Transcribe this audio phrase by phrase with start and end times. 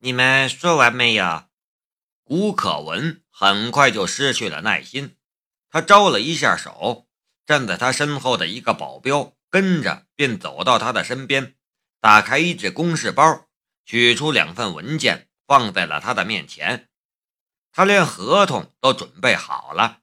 [0.00, 1.48] 你们说完没有？
[2.22, 5.16] 古可文很快就失去了耐心，
[5.68, 7.08] 他招了一下手，
[7.44, 11.56] 站在他身后的一个保镖跟着便走到他的身边，
[12.00, 13.48] 打开一只公事包，
[13.84, 16.88] 取出两份文件放在了他的面前。
[17.72, 20.02] 他连合同都准备好了，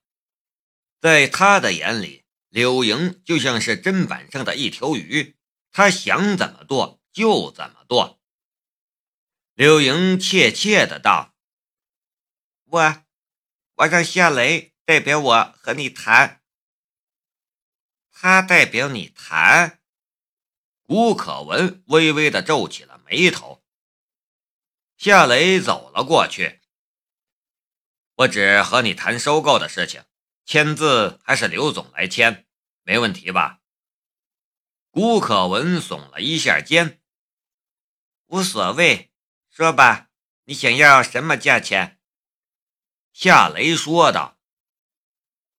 [0.99, 5.37] 在他的眼里，柳莹就像是砧板上的一条鱼，
[5.71, 8.19] 他想怎么做就怎么做。
[9.55, 11.33] 柳莹怯怯的道
[12.67, 13.03] ：“我，
[13.75, 16.43] 我让夏雷代表我和你谈。
[18.11, 19.81] 他代表你谈。”
[20.83, 23.63] 古可文微微的皱起了眉头。
[24.97, 26.59] 夏雷走了过去
[28.15, 30.03] ：“我只和你谈收购的事情，
[30.43, 32.45] 签字还是刘总来签，
[32.83, 33.61] 没问题吧？”
[34.91, 37.01] 古可文耸了一下肩
[38.27, 39.11] ：“无所谓。”
[39.55, 40.09] 说吧，
[40.43, 41.97] 你想要什么价钱？
[43.13, 44.37] 夏雷说道。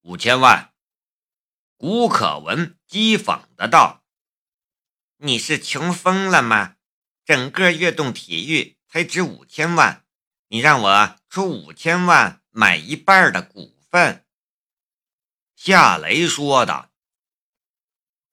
[0.03, 0.75] 五千万。
[1.79, 4.05] 古可文讥讽的道
[5.17, 6.77] ：“你是穷疯了吗？
[7.25, 10.05] 整个悦动体育才值五千万，
[10.49, 14.27] 你让我出五千万买一半的股份？”
[15.56, 16.91] 夏雷说的。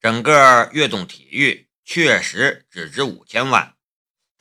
[0.01, 3.72] 整个悦动体育确实只值五千万。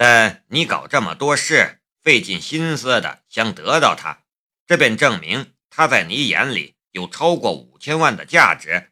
[0.04, 4.24] 但你搞这么多事，费尽心思的想得到他，
[4.66, 8.90] 这便证明他在你眼里有超过五千万的价值。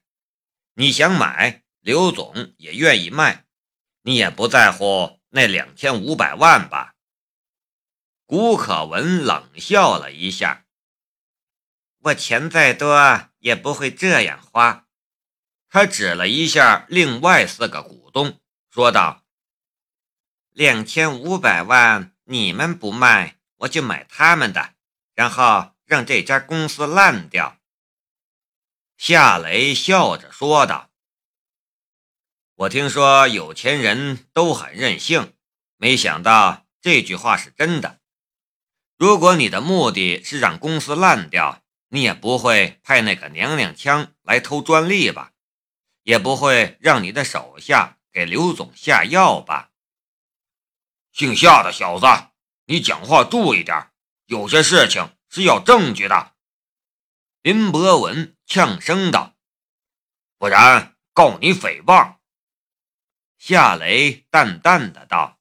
[0.75, 3.47] 你想买，刘总也愿意卖，
[4.03, 6.95] 你也不在乎那两千五百万吧？
[8.25, 10.65] 古可文冷笑了一下
[12.05, 14.87] ：“我钱再多也不会这样花。”
[15.69, 18.39] 他指了一下另外四个股东，
[18.71, 19.20] 说道。
[20.61, 24.75] 两千五百万，你们不卖，我就买他们的，
[25.15, 27.57] 然后让这家公司烂掉。”
[28.99, 30.91] 夏雷笑着说道。
[32.57, 35.33] “我听说有钱人都很任性，
[35.79, 38.01] 没想到这句话是真的。
[38.99, 45.33] 如果你的目的是让公司烂掉，你也不会派那个娘娘腔来偷专利吧？
[46.03, 49.69] 也不会让你的手下给刘总下药吧？”
[51.13, 52.07] 姓夏的小子，
[52.67, 53.91] 你讲话注意点，
[54.27, 56.35] 有些事情是要证据的。”
[57.43, 59.35] 林博文呛声道
[60.39, 62.17] ，“不然告你诽谤。”
[63.39, 65.39] 夏雷淡淡的道：“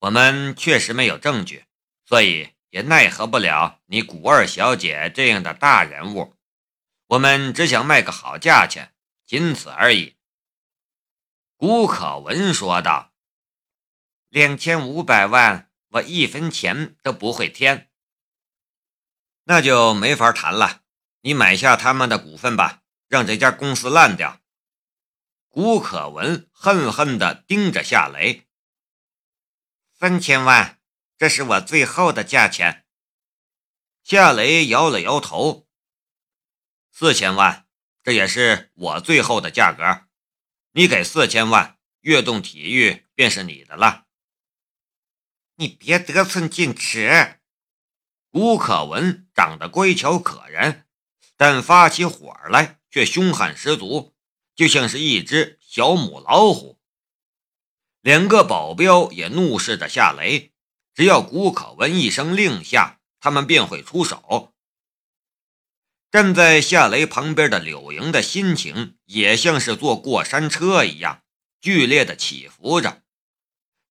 [0.00, 1.64] 我们确实没有证据，
[2.04, 6.36] 所以也奈何不了你古二小姐这样的大人物。
[7.08, 8.94] 我们只想卖个好价钱，
[9.26, 10.16] 仅此而已。”
[11.56, 13.13] 古可文说道。
[14.34, 17.88] 两千五百万，我一分钱都不会添。
[19.44, 20.82] 那就没法谈了。
[21.20, 24.40] 你买下他们的股份吧，让这家公司烂掉。
[25.48, 28.48] 古可文恨恨地盯着夏雷。
[29.92, 30.80] 三千万，
[31.16, 32.84] 这是我最后的价钱。
[34.02, 35.68] 夏雷摇了摇头。
[36.90, 37.68] 四千万，
[38.02, 40.08] 这也是我最后的价格。
[40.72, 44.00] 你给四千万，悦动体育便是你的了。
[45.56, 47.38] 你别得寸进尺。
[48.32, 50.86] 吴可文长得乖巧可人，
[51.36, 54.14] 但发起火来却凶悍十足，
[54.56, 56.80] 就像是一只小母老虎。
[58.00, 60.52] 两个保镖也怒视着夏雷，
[60.92, 64.52] 只要古可文一声令下，他们便会出手。
[66.10, 71.22] 站在夏雷旁边的柳莹的心情也像是坐过山车一样，
[71.60, 73.04] 剧烈的起伏着。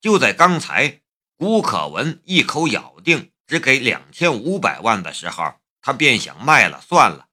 [0.01, 1.02] 就在刚才。
[1.43, 7.27] 吴可文一口咬定只给两千五百万的时候，他便想卖了算了。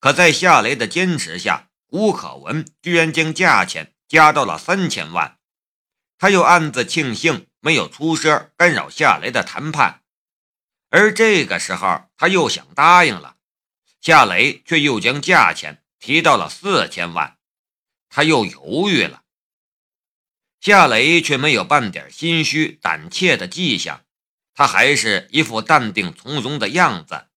[0.00, 5.38] 可在夏雷的坚持下，吴可文居然将价钱加到了三千万。
[6.18, 10.02] 他又暗自庆幸没有出声干扰夏雷的谈判。
[10.88, 13.36] 而这个时候，他又想答应了，
[14.00, 17.38] 夏雷却又将价钱提到了四千万。
[18.08, 19.22] 他又犹豫了。
[20.60, 24.04] 夏雷却没有半点心虚胆怯的迹象，
[24.52, 27.28] 他还是一副淡定从容的样子。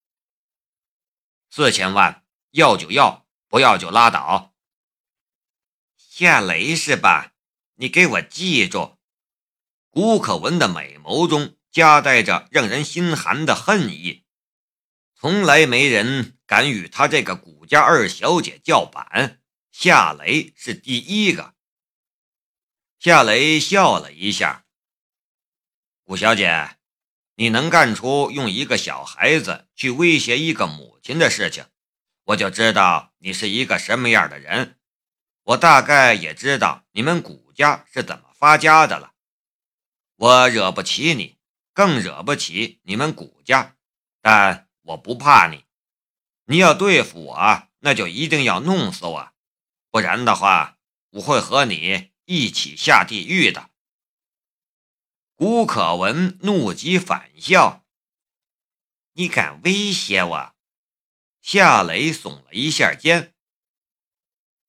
[1.49, 4.53] 四千万，要就要，不要就拉倒。
[5.95, 7.31] 夏雷是吧？
[7.75, 8.97] 你给我记住。
[9.89, 14.25] 古可文的美眸中夹带着让人心寒的恨意，
[15.15, 19.41] 从来没人敢与他这个古家二小姐叫板，
[19.71, 21.52] 夏雷是第一个。
[23.03, 24.63] 夏雷笑了一下。
[26.05, 26.77] 谷小姐，
[27.35, 31.65] 你能干出用一个小孩子去威胁一个母亲的事情，
[32.23, 34.79] 我就知道你是一个什么样的人。
[35.43, 39.11] 我大概也知道你们谷家是怎么发家的了。
[40.15, 41.37] 我惹不起你，
[41.73, 43.75] 更惹不起你们谷家，
[44.21, 45.65] 但我不怕你。
[46.45, 49.33] 你要对付我，那就一定要弄死我，
[49.91, 50.77] 不然的话，
[51.09, 53.69] 我会和你一起下地狱的。
[55.35, 57.85] 古可文怒极反笑
[59.13, 60.55] ：“你敢威胁我？”
[61.41, 63.33] 夏雷耸了一下肩：“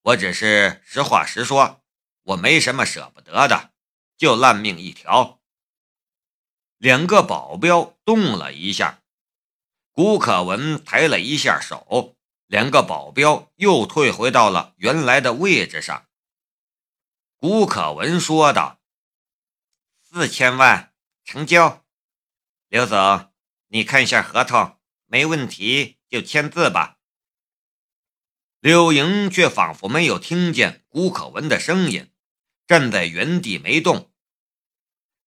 [0.02, 1.84] 我只是实话实说，
[2.22, 3.72] 我没什么舍不得的，
[4.16, 5.40] 就烂命一条。”
[6.78, 9.02] 两个保镖动了一下，
[9.92, 12.16] 古可文抬了一下手，
[12.46, 16.08] 两个保镖又退回到了原来的位置上。
[17.38, 18.80] 古可文说道。
[20.00, 20.94] 四千万
[21.24, 21.84] 成交，
[22.68, 23.32] 刘总，
[23.66, 26.98] 你看一下合同，没问题就签字吧。
[28.60, 32.12] 柳莹却仿佛没有听见古可文的声音，
[32.66, 34.12] 站在原地没动。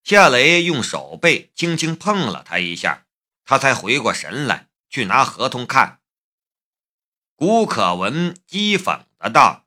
[0.02, 3.06] 夏雷用手背轻轻碰了他一下，
[3.44, 6.00] 他才回过神来，去拿合同看。
[7.36, 9.66] 古可文讥讽的道：“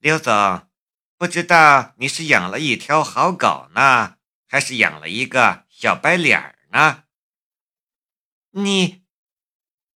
[0.00, 0.66] 刘总。”
[1.20, 4.16] 不知道你是养了一条好狗呢，
[4.48, 7.04] 还是养了一个小白脸呢？
[8.52, 9.04] 你，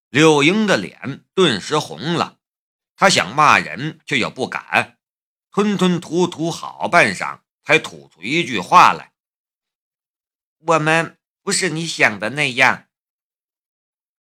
[0.09, 2.37] 柳英的脸顿时红了，
[2.95, 4.99] 她想骂人却又不敢，
[5.49, 9.15] 吞吞吐吐好半晌，才吐出一句话来
[10.61, 12.87] ：“我们不是你想的那样。”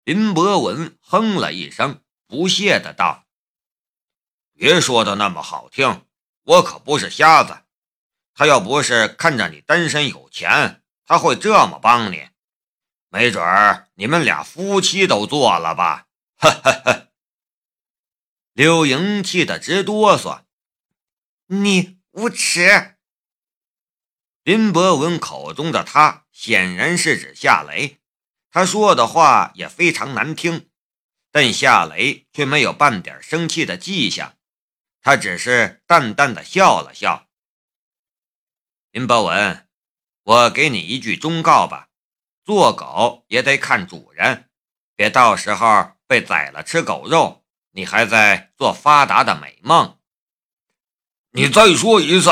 [0.04, 3.26] 林博文哼了一声，不屑的道
[4.56, 6.06] ：“别说的那么好听。”
[6.44, 7.62] 我可不是瞎子，
[8.34, 12.28] 他要不是看着你单身有钱，他会这么帮你？
[13.08, 16.06] 没准儿你们俩夫妻都做了吧？
[16.36, 17.06] 哈哈哈！
[18.52, 20.42] 柳莹气得直哆嗦。
[21.46, 22.96] 你无耻！
[24.42, 28.00] 林博文口中的他显然是指夏雷，
[28.50, 30.68] 他说的话也非常难听，
[31.30, 34.36] 但夏雷却没有半点生气的迹象。
[35.04, 37.28] 他只是淡淡的笑了笑。
[38.90, 39.68] 林博文，
[40.22, 41.90] 我给你一句忠告吧，
[42.42, 44.48] 做狗也得看主人，
[44.96, 49.98] 别到时候被宰了吃狗肉，你还在做发达的美梦。
[51.32, 52.30] 你再说一次。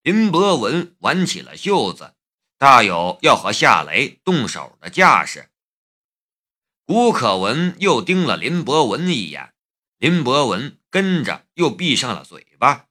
[0.00, 2.14] 林博文挽起了袖子，
[2.56, 5.50] 大有要和夏雷动手的架势。
[6.86, 9.52] 吴可文又盯了林博文一眼，
[9.98, 10.79] 林博文。
[10.90, 12.86] 跟着又闭上了嘴巴。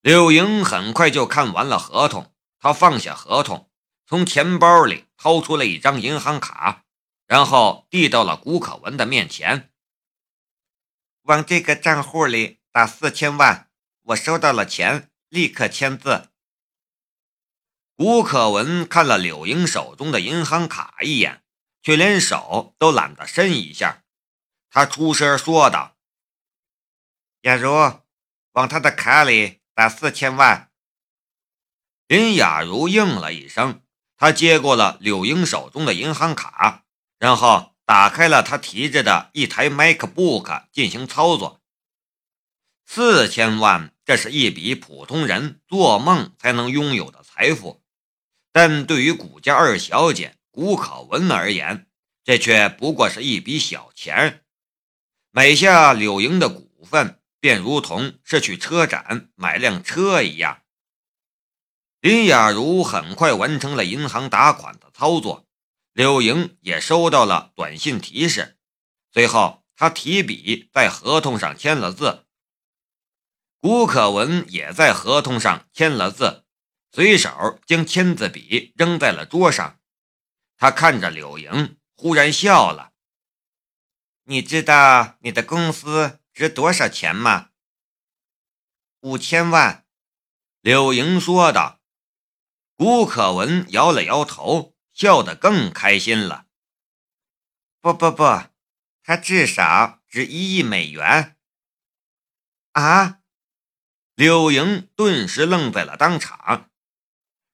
[0.00, 3.70] 柳莹很快就看完了合同，她放下合同，
[4.06, 6.84] 从钱包里掏出了一张银行卡，
[7.26, 9.70] 然后递到了古可文的面前。
[11.22, 13.70] 往这个账户里打四千万，
[14.02, 16.30] 我收到了钱，立刻签字。
[17.94, 21.44] 古可文看了柳莹手中的银行卡一眼，
[21.82, 24.02] 却连手都懒得伸一下，
[24.70, 25.98] 他出声说道。
[27.42, 28.02] 雅茹，
[28.52, 30.70] 往他的卡里打四千万。
[32.06, 33.82] 林雅茹应了一声，
[34.18, 36.84] 她接过了柳英手中的银行卡，
[37.18, 41.62] 然后打开了她提着的一台 MacBook 进行操作。
[42.84, 47.82] 四千万，这是一笔普通人做梦才能拥有的财富，
[48.52, 51.88] 但对于谷家二小姐谷可文而言，
[52.22, 54.44] 这却不过是一笔小钱。
[55.30, 57.16] 买下柳莹的股份。
[57.40, 60.62] 便如同是去车展买辆车一样。
[62.00, 65.46] 林雅茹很快完成了银行打款的操作，
[65.92, 68.58] 柳莹也收到了短信提示。
[69.12, 72.26] 随后，他提笔在合同上签了字。
[73.58, 76.46] 古可文也在合同上签了字，
[76.92, 79.78] 随手将签字笔扔在了桌上。
[80.56, 82.92] 他看着柳莹，忽然笑了
[84.24, 87.50] ：“你知道你的公司？”值多少钱吗？
[89.00, 89.86] 五千万。
[90.60, 91.80] 柳莹说道。
[92.76, 96.46] 古可文摇了摇头，笑得更开心了。
[97.80, 98.24] 不不不，
[99.02, 101.36] 他至少值一亿美元。
[102.72, 103.20] 啊！
[104.14, 106.70] 柳莹顿时愣在了当场。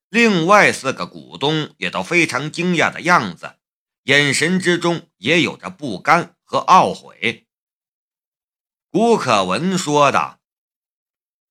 [0.09, 3.57] 另外四个股东也都非常惊讶的样子，
[4.03, 7.46] 眼神之中也有着不甘和懊悔。
[8.99, 10.39] 吴可文说道：“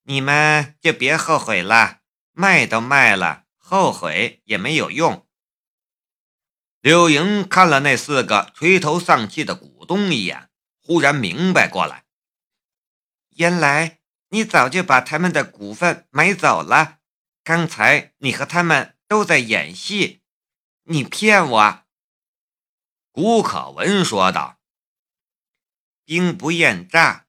[0.03, 2.01] 你们就别后悔了，
[2.33, 5.25] 卖都卖了，后悔也没有用。
[6.81, 10.49] 柳莹看了那四个垂头丧气的股东一眼，
[10.81, 12.03] 忽然明白过来，
[13.37, 16.99] 原来你早就把他们的股份买走了。
[17.45, 20.21] 刚才你和他们都在演戏，
[20.83, 21.83] 你骗我。
[23.13, 24.59] 古可文说道
[26.03, 27.26] ：“兵不厌诈，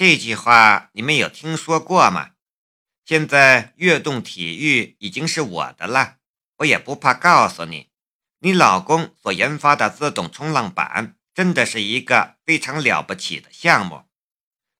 [0.00, 2.30] 这句话你们有听说过吗？
[3.04, 6.16] 现在悦动体育已经是我的了，
[6.56, 7.90] 我也不怕告诉你，
[8.38, 14.04] 你老公所研发的自动冲浪板真的是一个非常了不起的项目。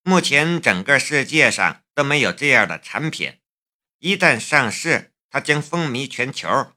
[0.02, 3.40] 目前整个世界上都没有这样的产品，
[3.98, 6.72] 一旦上市，它将风靡全球。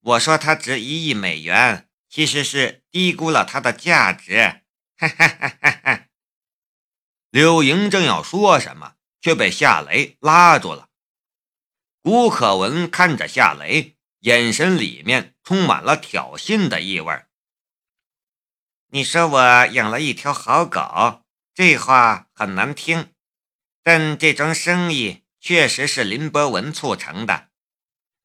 [0.00, 4.62] 我说它值一亿美元。”其实是低估了它的价值，
[4.96, 6.07] 哈哈哈哈哈！
[7.30, 10.88] 柳莹正要说什么，却被夏雷拉住了。
[12.00, 17.24] 古可文看着夏雷，眼神里面充满了挑衅的意味。
[18.90, 23.12] 你说我养了一条好狗，这话很难听，
[23.82, 27.48] 但这桩生意确实是林博文促成的。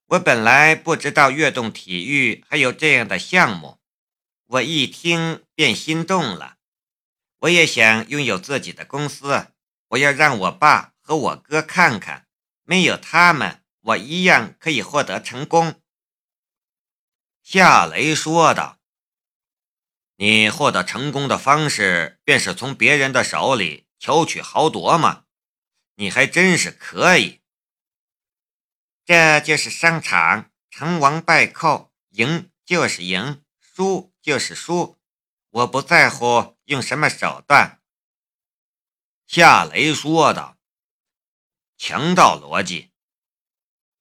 [0.07, 3.79] 我本来不知道悦动体育还有这样的项目，
[4.45, 6.52] 我一听便心动了。
[7.43, 9.47] 我也想拥有自己的公司，
[9.89, 12.25] 我要让我爸和我哥看看，
[12.63, 15.81] 没有他们，我一样可以获得成功。
[17.41, 18.79] 夏雷说道
[20.15, 25.25] ：“你获得成功的方式，便是从别人的手里巧取豪夺吗？
[25.95, 27.41] 你还真是可以。”
[29.03, 34.97] 这就是商场，成王败寇，赢就是赢，输就是输。
[35.53, 37.81] 我不在乎用什么手段。”
[39.27, 40.57] 夏雷说道。
[41.77, 42.91] 强盗逻辑。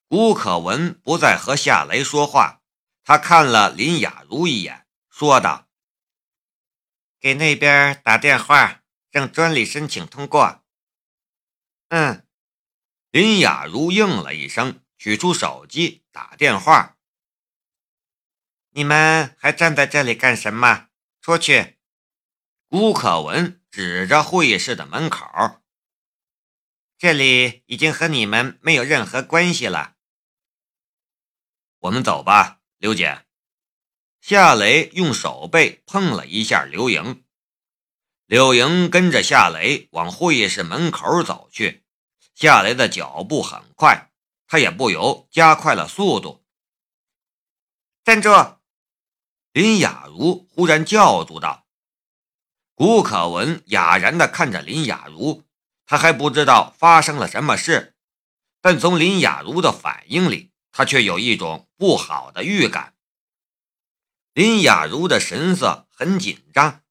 [0.07, 2.63] 古可文不再和夏雷说话，
[3.03, 5.69] 他看了林雅茹一眼，说道
[7.19, 10.63] ：“给那边打电话，让专利申请通过。”
[11.89, 12.27] 嗯，
[13.11, 14.79] 林雅茹应了一声。
[15.03, 16.97] 取出手机打电话。
[18.71, 20.91] 你们还站在这里干什么？
[21.23, 21.79] 出去！
[22.71, 25.25] 吴可文指着会议室的门口。
[26.99, 29.95] 这里已经和你们没有任何关系了。
[31.79, 33.25] 我们走吧，刘姐。
[34.21, 37.25] 夏雷用手背碰了一下刘莹，
[38.27, 41.85] 刘莹跟着夏雷往会议室门口走去。
[42.35, 44.11] 夏雷的脚步很快。
[44.49, 46.45] 他也不由加快了速度。
[48.05, 48.29] 站住！
[49.53, 51.67] 林雅茹忽然叫住道。
[52.75, 55.45] 古可文哑然地看着林雅茹，
[55.85, 57.95] 他还不知道发生了什么事，
[58.61, 62.95] 但从林雅茹的反应里，他却有一种不好的预感。
[64.33, 66.83] 林雅茹的神色很紧张。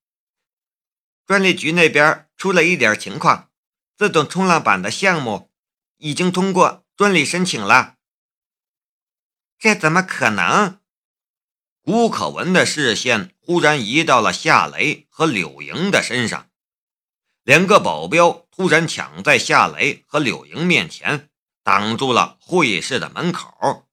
[1.26, 3.50] 专利局那边出了一点情况，
[3.98, 5.50] 自动冲浪板的项目
[5.98, 6.86] 已经通过。
[6.98, 7.96] 专利申请了，
[9.58, 10.81] 这怎么可能？
[11.84, 16.50] 古可文的视线忽然移到了夏雷和柳莹的身上，
[17.44, 21.30] 两个保镖突然抢在夏雷和柳莹面前，
[21.64, 23.88] 挡住了会议室的门口。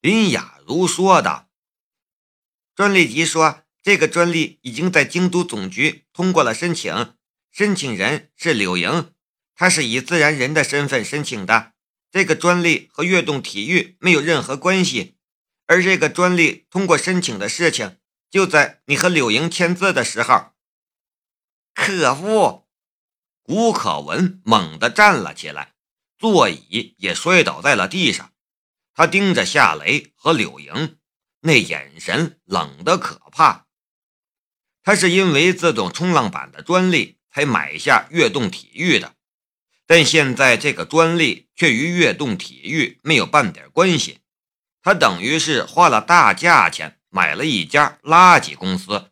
[0.00, 1.48] 林雅茹说道
[2.76, 7.14] ：“专利局说，这个专利已经在京都总局通过了申请，
[7.50, 9.12] 申请人是柳莹，
[9.54, 11.72] 他是以自然人的身份申请的。”
[12.10, 15.17] 这个专利和悦动体育没有任何关系，
[15.68, 17.98] 而这个专利通过申请的事情，
[18.30, 20.52] 就在你和柳莹签字的时候。
[21.74, 22.66] 可恶！
[23.44, 25.74] 吴可文猛地站了起来，
[26.18, 28.32] 座椅也摔倒在了地上。
[28.94, 30.98] 他盯着夏雷和柳莹，
[31.42, 33.66] 那眼神冷得可怕。
[34.82, 39.14] 他是因为自动冲浪板的专利才买下悦动体育的。
[39.86, 44.20] 但现在这个专利却与悦动体育没有半点关系，
[44.82, 49.10] 他等于是花了大价钱买了一家垃圾公司。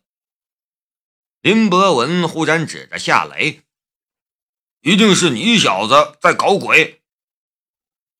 [1.41, 3.63] 林博文忽然指着夏雷
[4.81, 7.03] ：“一定是你小子在搞鬼。”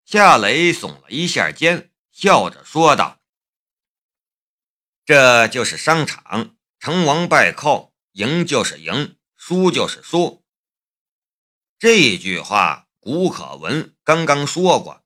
[0.06, 3.20] 夏雷耸了一下肩，笑着说道
[5.04, 10.46] ：“这就是商场，成王败寇，赢就是赢，输就是输。”
[11.80, 15.04] 这句话，古可文刚刚说过。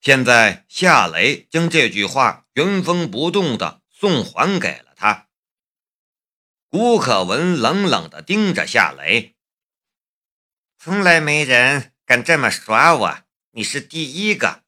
[0.00, 5.28] 现在夏雷将这句话原封不动的送还给了他。
[6.68, 9.36] 古可文冷冷的盯着夏雷
[10.78, 13.18] ：“从来没人敢这么耍我，
[13.52, 14.62] 你是第一个。”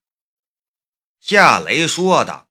[1.20, 2.48] 夏雷说道：“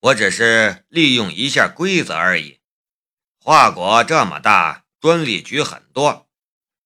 [0.00, 2.60] 我只是利用一下规则而已。
[3.40, 6.30] 华国这么大，专利局很多，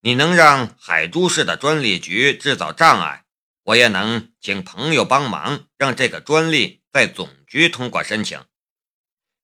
[0.01, 3.22] 你能让海珠市的专利局制造障碍，
[3.65, 8.45] 我也能请朋友帮忙，让这个专利在总局通过申请。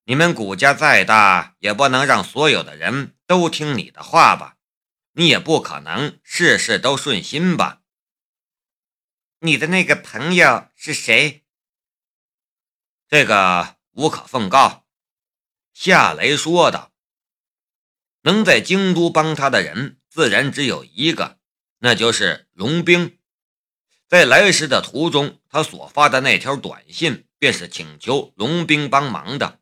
[0.05, 4.57] 你们谷家再大，也不能让所有的人都听你的话吧？
[5.13, 7.81] 你也不可能事事都顺心吧？”
[9.41, 11.45] 你的那个朋友是谁？
[13.07, 14.85] 这个无可奉告。
[15.73, 16.91] 夏雷说道
[18.23, 21.39] ：“能在京都帮他的人，自然只有一个，
[21.77, 23.18] 那就是龙兵。
[24.09, 29.59] 在来时的途中，他所发的那条短信，便是请求龙兵帮忙的。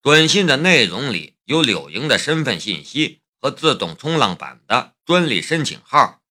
[0.00, 6.22] 短信的内容里有柳莹的身份信息和自动冲浪板的专利申请号。”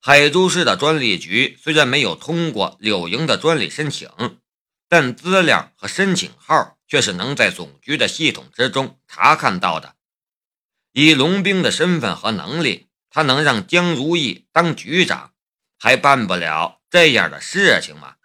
[0.00, 4.08] 海珠市的专利局虽然没有通过柳莹的专利申请，
[4.88, 9.96] 但资料和申请号却是能在总局的系统之中查看到的。
[10.92, 15.33] 以龙兵的身份和能力，他能让江如意当局长，
[15.84, 18.16] 还办不了这样的事情吗？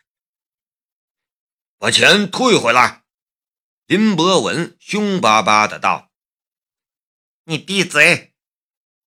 [1.77, 3.03] 把钱退回来！
[3.85, 6.09] 林博文凶巴巴的道
[7.43, 8.33] ：“你闭嘴！”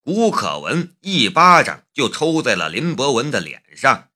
[0.05, 4.11] 古可文一巴掌就抽在了林博文的脸上，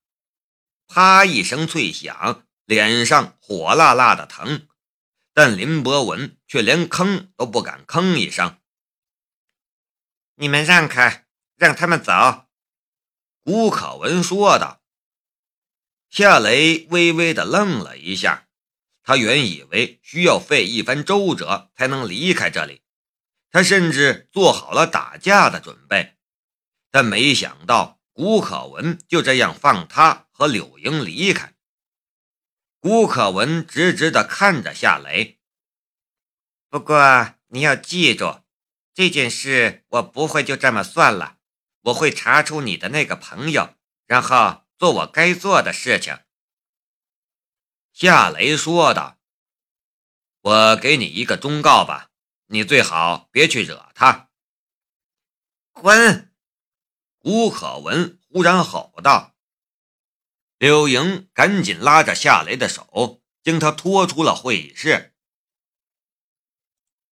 [0.87, 4.69] 啪一声脆响，脸上火辣辣的疼，
[5.33, 8.61] 但林博文却连吭都不敢吭一声。
[10.35, 11.27] 你们让开，
[11.57, 12.43] 让他们走。”
[13.47, 14.83] 古可文说道。
[16.11, 18.49] 夏雷微微的愣了一下，
[19.05, 22.83] 他原以为需要费一番周折才能离开这里。
[23.53, 26.17] 他甚至做好了打架的准备，
[26.91, 31.55] 但没想到古可文就这样放他和柳莹离开。
[32.81, 35.39] 古可文直直的看着夏雷。
[36.69, 38.41] 不过你要记住，
[38.93, 41.36] 这件事我不会就这么算了，
[41.87, 43.75] 我会查出你的那个朋友，
[44.07, 46.21] 然后做我该做的事情。”
[47.93, 49.19] 夏雷说道。
[50.43, 52.11] “我给你一个忠告吧。”
[52.49, 54.31] 你最好别去惹他。
[55.73, 56.33] 滚！
[57.23, 59.35] 吴可文忽然吼道。
[60.59, 65.16] 柳莹赶紧拉着夏雷的手，将他拖出了会议室。